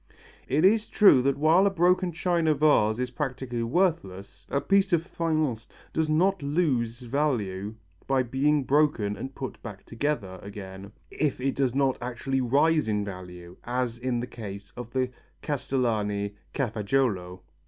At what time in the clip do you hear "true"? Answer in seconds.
0.89-1.21